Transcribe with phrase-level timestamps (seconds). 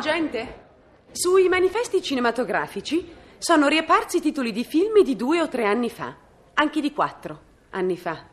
[0.00, 0.66] Gente!
[1.10, 6.14] Sui manifesti cinematografici sono riapparsi titoli di film di due o tre anni fa,
[6.54, 8.28] anche di quattro anni fa.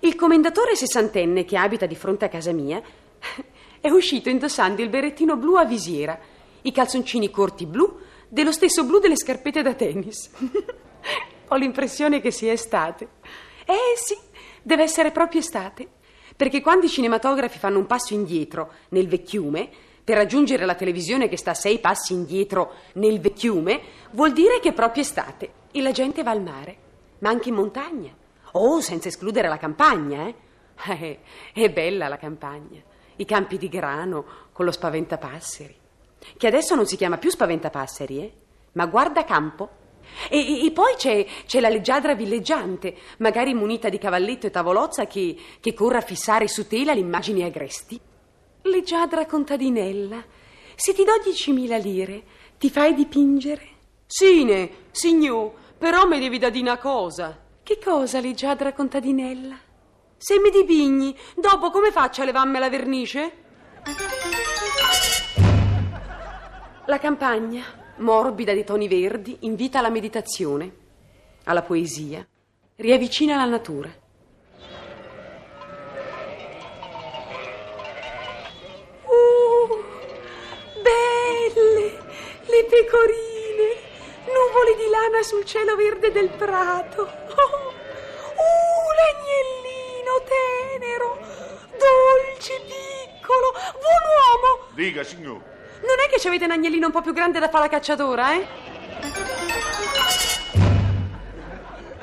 [0.00, 2.82] Il commendatore sessantenne che abita di fronte a casa mia
[3.80, 6.18] è uscito indossando il berrettino blu a visiera,
[6.62, 10.30] i calzoncini corti blu, dello stesso blu delle scarpette da tennis.
[11.48, 13.08] Ho l'impressione che sia estate.
[13.64, 14.16] Eh sì,
[14.62, 15.88] deve essere proprio estate.
[16.36, 19.70] Perché quando i cinematografi fanno un passo indietro nel vecchiume,
[20.04, 23.80] per raggiungere la televisione che sta sei passi indietro nel vecchiume,
[24.10, 26.76] vuol dire che è proprio estate e la gente va al mare,
[27.20, 28.14] ma anche in montagna.
[28.52, 30.34] Oh, senza escludere la campagna, eh?
[30.98, 31.20] eh
[31.54, 32.82] è bella la campagna.
[33.16, 35.74] I campi di grano con lo spaventapasseri.
[36.36, 38.32] Che adesso non si chiama più spaventapasseri, eh?
[38.72, 39.82] Ma guarda campo.
[40.28, 45.34] E, e, poi c'è, c'è, la leggiadra villeggiante, magari munita di cavalletto e tavolozza che,
[45.60, 47.98] che corre a fissare su tela le immagini agresti.
[48.66, 50.24] Leggiadra contadinella,
[50.74, 52.22] se ti do 10.000 lire,
[52.58, 53.68] ti fai dipingere?
[54.06, 57.38] Sine, signor, però mi devi dare una cosa.
[57.62, 59.54] Che cosa, leggiadra contadinella?
[60.16, 63.32] Se mi dipigni, dopo come faccio a levarmi la vernice?
[66.86, 67.64] La campagna,
[67.98, 70.74] morbida di toni verdi, invita alla meditazione,
[71.44, 72.26] alla poesia,
[72.76, 74.03] riavvicina la natura.
[82.74, 83.78] Pecorine,
[84.26, 87.02] nuvole di lana sul cielo verde del prato.
[87.02, 87.70] Oh,
[88.34, 91.18] uh, l'agnellino tenero,
[91.78, 94.72] dolce, piccolo, buon uomo.
[94.74, 95.40] Dica, signor.
[95.82, 98.34] Non è che ci avete un agnellino un po' più grande da fare la cacciatora,
[98.34, 98.46] eh?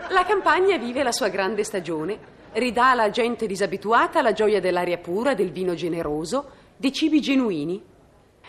[0.10, 2.18] La campagna vive la sua grande stagione,
[2.54, 7.90] ridà alla gente disabituata la gioia dell'aria pura, del vino generoso, dei cibi genuini.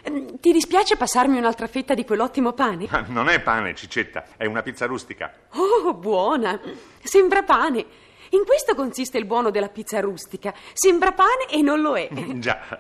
[0.03, 2.87] Ehm, ti dispiace passarmi un'altra fetta di quell'ottimo pane?
[2.91, 5.33] Ah, non è pane, Cicetta, è una pizza rustica.
[5.53, 6.61] Oh, buona!
[7.03, 7.85] Sembra pane.
[8.31, 10.55] In questo consiste il buono della pizza rustica.
[10.73, 12.09] Sembra pane e non lo è.
[12.39, 12.79] Già.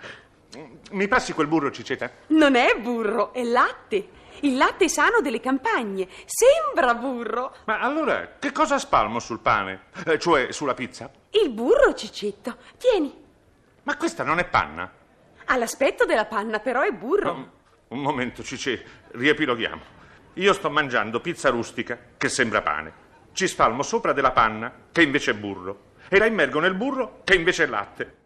[0.92, 2.10] Mi passi quel burro, Cicetta?
[2.28, 4.20] Non è burro, è latte.
[4.40, 6.08] Il latte sano delle campagne.
[6.24, 7.54] Sembra burro.
[7.64, 9.84] Ma allora, che cosa spalmo sul pane?
[10.06, 11.10] Eh, cioè, sulla pizza?
[11.30, 12.56] Il burro, Cicetto.
[12.78, 13.14] Tieni.
[13.84, 14.90] Ma questa non è panna?
[15.46, 17.32] Ha l'aspetto della panna, però è burro.
[17.32, 17.52] No,
[17.88, 18.80] un momento, Cici,
[19.12, 20.00] riepiloghiamo.
[20.34, 23.00] Io sto mangiando pizza rustica, che sembra pane.
[23.32, 25.90] Ci spalmo sopra della panna, che invece è burro.
[26.08, 28.16] E la immergo nel burro, che invece è latte.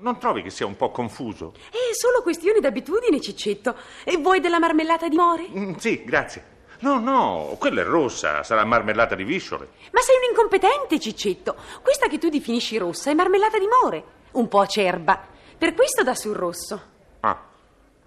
[0.00, 1.52] Non trovi che sia un po' confuso?
[1.70, 3.76] È solo questione d'abitudine, Ciccetto.
[4.04, 5.46] E vuoi della marmellata di more?
[5.48, 6.50] Mm, sì, grazie.
[6.80, 9.68] No, no, quella è rossa, sarà marmellata di visciole.
[9.92, 11.54] Ma sei un incompetente, Ciccetto.
[11.80, 14.02] Questa che tu definisci rossa è marmellata di more.
[14.32, 15.28] Un po' acerba.
[15.62, 16.82] Per questo dà sul rosso.
[17.20, 17.40] Ah.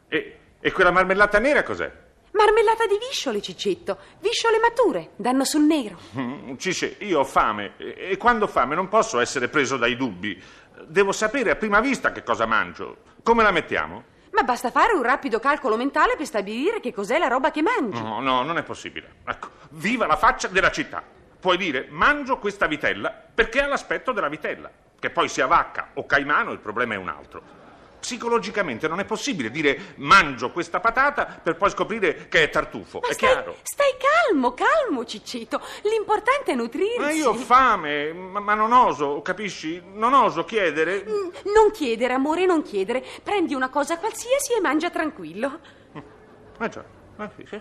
[0.10, 1.90] E, e quella marmellata nera cos'è?
[2.32, 3.98] Marmellata di visciole, Cicetto.
[4.20, 5.98] Visciole mature, danno sul nero.
[6.18, 9.96] Mm, Cice, io ho fame e, e quando ho fame non posso essere preso dai
[9.96, 10.38] dubbi.
[10.86, 12.98] Devo sapere a prima vista che cosa mangio.
[13.24, 14.04] Come la mettiamo?
[14.32, 18.02] Ma basta fare un rapido calcolo mentale per stabilire che cos'è la roba che mangi.
[18.02, 19.20] No, no, non è possibile.
[19.26, 21.02] Ecco, viva la faccia della città.
[21.40, 24.70] Puoi dire mangio questa vitella perché ha l'aspetto della vitella.
[25.06, 27.40] Che poi sia vacca o caimano, il problema è un altro.
[28.00, 33.02] Psicologicamente non è possibile dire mangio questa patata per poi scoprire che è tartufo.
[33.04, 33.56] Ma è stai, chiaro?
[33.62, 35.62] Stai calmo, calmo, Ciccito.
[35.84, 36.98] L'importante è nutrirsi.
[36.98, 39.80] Ma io ho fame, ma, ma non oso, capisci?
[39.94, 41.06] Non oso chiedere.
[41.08, 43.06] Mm, non chiedere, amore, non chiedere.
[43.22, 45.60] Prendi una cosa qualsiasi e mangia tranquillo.
[46.58, 46.84] Eh già,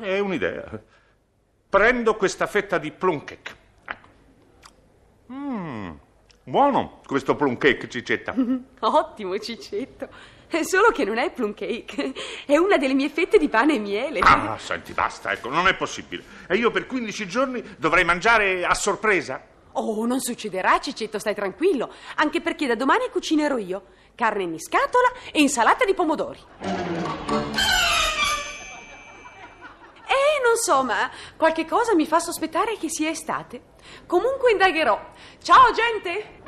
[0.01, 0.83] è un'idea.
[1.69, 3.57] Prendo questa fetta di plum cake.
[5.27, 6.04] Mmm.
[6.47, 8.35] Buono questo plum cake, Cicetta.
[8.81, 10.09] Ottimo, Cicetto.
[10.63, 12.13] Solo che non è plum cake,
[12.45, 14.21] è una delle mie fette di pane e miele.
[14.21, 16.23] Ah, senti, basta, ecco, non è possibile.
[16.47, 19.43] E io per 15 giorni dovrei mangiare a sorpresa?
[19.73, 21.91] Oh, non succederà, Cicetto, stai tranquillo.
[22.17, 23.85] Anche perché da domani cucinerò io.
[24.15, 26.39] Carne in scatola e insalata di pomodori.
[30.65, 33.73] So, ma qualche cosa mi fa sospettare che sia estate.
[34.07, 34.99] Comunque indagherò.
[35.43, 36.41] Ciao, gente!